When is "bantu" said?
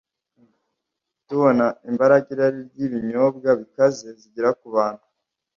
4.75-5.05